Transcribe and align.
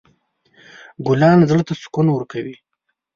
ګلان 1.05 1.39
زړه 1.49 1.63
ته 1.67 1.73
سکون 1.81 2.07
ورکوي. 2.11 2.55